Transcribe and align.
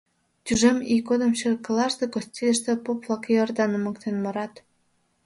Тӱжем 0.45 0.77
ий 0.93 1.01
годым 1.09 1.31
черкылаште, 1.39 2.05
костельыште 2.13 2.71
поп-влак 2.85 3.23
Иорданым 3.33 3.81
моктен 3.83 4.15
мурат. 4.23 4.53